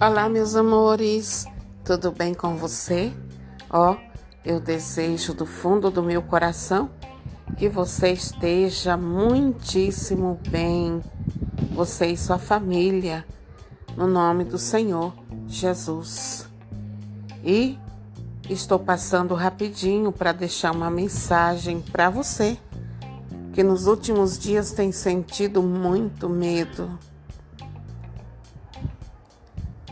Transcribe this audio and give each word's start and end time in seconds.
Olá, 0.00 0.28
meus 0.28 0.54
amores, 0.54 1.44
tudo 1.84 2.12
bem 2.12 2.32
com 2.32 2.56
você? 2.56 3.12
Ó, 3.68 3.94
oh, 3.94 3.96
eu 4.44 4.60
desejo 4.60 5.34
do 5.34 5.44
fundo 5.44 5.90
do 5.90 6.04
meu 6.04 6.22
coração 6.22 6.88
que 7.56 7.68
você 7.68 8.12
esteja 8.12 8.96
muitíssimo 8.96 10.38
bem, 10.50 11.02
você 11.72 12.12
e 12.12 12.16
sua 12.16 12.38
família, 12.38 13.26
no 13.96 14.06
nome 14.06 14.44
do 14.44 14.56
Senhor 14.56 15.12
Jesus. 15.48 16.48
E 17.42 17.76
estou 18.48 18.78
passando 18.78 19.34
rapidinho 19.34 20.12
para 20.12 20.30
deixar 20.30 20.70
uma 20.70 20.92
mensagem 20.92 21.80
para 21.80 22.08
você 22.08 22.56
que 23.52 23.64
nos 23.64 23.88
últimos 23.88 24.38
dias 24.38 24.70
tem 24.70 24.92
sentido 24.92 25.60
muito 25.60 26.28
medo 26.28 26.96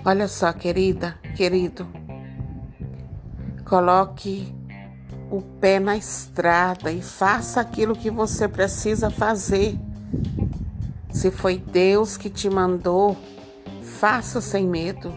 Olha 0.09 0.29
só, 0.29 0.53
querida, 0.53 1.19
querido, 1.35 1.85
coloque 3.65 4.55
o 5.33 5.43
pé 5.43 5.81
na 5.81 5.97
estrada 5.97 6.93
e 6.93 7.03
faça 7.03 7.61
aquilo 7.61 7.97
que 7.97 8.09
você 8.09 8.47
precisa 8.47 9.11
fazer. 9.11 9.77
Se 11.11 11.29
foi 11.33 11.59
Deus 11.59 12.17
que 12.17 12.31
te 12.31 12.49
mandou, 12.49 13.17
faça 13.83 14.41
sem 14.41 14.65
medo. 14.65 15.13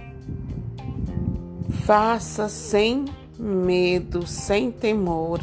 Faça 1.86 2.50
sem 2.50 3.06
medo, 3.38 4.26
sem 4.26 4.72
temor 4.72 5.40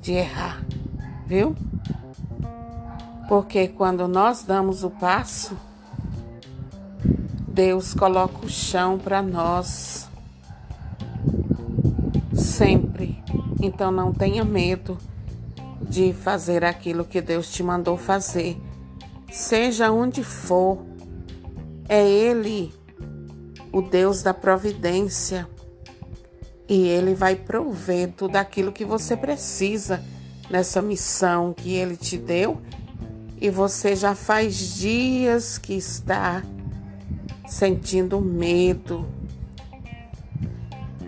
de 0.00 0.14
errar, 0.14 0.64
viu? 1.28 1.54
Porque 3.28 3.68
quando 3.68 4.08
nós 4.08 4.42
damos 4.42 4.82
o 4.82 4.90
passo, 4.90 5.56
Deus 7.48 7.92
coloca 7.92 8.46
o 8.46 8.48
chão 8.48 8.98
para 8.98 9.20
nós 9.20 10.08
sempre. 12.34 13.22
Então 13.60 13.90
não 13.90 14.12
tenha 14.12 14.44
medo 14.44 14.98
de 15.88 16.12
fazer 16.12 16.64
aquilo 16.64 17.04
que 17.04 17.20
Deus 17.20 17.50
te 17.50 17.62
mandou 17.62 17.96
fazer. 17.96 18.56
Seja 19.30 19.90
onde 19.90 20.24
for, 20.24 20.78
é 21.88 22.08
Ele, 22.08 22.72
o 23.72 23.82
Deus 23.82 24.22
da 24.22 24.32
providência. 24.32 25.48
E 26.68 26.88
Ele 26.88 27.14
vai 27.14 27.36
prover 27.36 28.12
tudo 28.16 28.36
aquilo 28.36 28.72
que 28.72 28.84
você 28.84 29.16
precisa 29.16 30.02
nessa 30.48 30.80
missão 30.80 31.52
que 31.52 31.74
Ele 31.74 31.96
te 31.96 32.16
deu. 32.16 32.60
E 33.40 33.50
você 33.50 33.94
já 33.94 34.14
faz 34.14 34.76
dias 34.76 35.58
que 35.58 35.74
está 35.74 36.42
sentindo 37.52 38.18
medo 38.18 39.06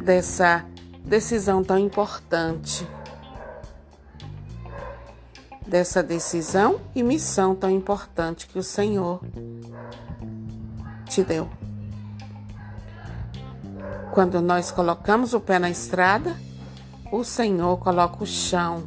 dessa 0.05 0.62
decisão 1.03 1.64
tão 1.64 1.78
importante, 1.78 2.86
dessa 5.67 6.03
decisão 6.03 6.83
e 6.95 7.03
missão 7.03 7.55
tão 7.55 7.70
importante 7.70 8.47
que 8.47 8.59
o 8.59 8.62
Senhor 8.62 9.23
te 11.06 11.25
deu. 11.25 11.48
Quando 14.12 14.42
nós 14.42 14.70
colocamos 14.70 15.33
o 15.33 15.41
pé 15.41 15.58
na 15.58 15.70
estrada, 15.70 16.36
o 17.11 17.25
Senhor 17.25 17.79
coloca 17.79 18.23
o 18.23 18.27
chão. 18.27 18.84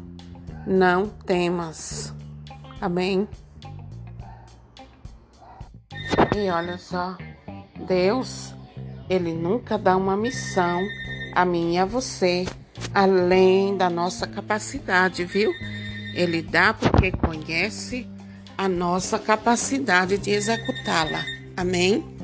Não 0.65 1.07
temas. 1.07 2.13
Amém? 2.79 3.27
E 6.35 6.49
olha 6.51 6.77
só. 6.77 7.17
Deus, 7.87 8.53
ele 9.09 9.33
nunca 9.33 9.77
dá 9.77 9.95
uma 9.95 10.17
missão 10.17 10.81
a 11.33 11.45
mim 11.45 11.75
e 11.75 11.77
a 11.77 11.85
você 11.85 12.45
além 12.93 13.75
da 13.77 13.89
nossa 13.89 14.27
capacidade, 14.27 15.23
viu? 15.23 15.51
Ele 16.13 16.41
dá 16.41 16.73
porque 16.73 17.11
conhece 17.11 18.07
a 18.57 18.67
nossa 18.67 19.19
capacidade 19.19 20.17
de 20.17 20.31
executá-la. 20.31 21.23
Amém? 21.55 22.16